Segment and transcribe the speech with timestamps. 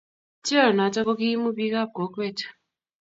[0.45, 2.37] Cheonoto ko kiimu bikap kokwet